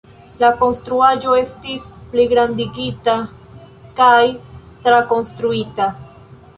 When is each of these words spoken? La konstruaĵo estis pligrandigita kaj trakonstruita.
La 0.43 0.47
konstruaĵo 0.61 1.35
estis 1.41 1.85
pligrandigita 2.15 3.17
kaj 4.03 4.21
trakonstruita. 4.91 5.93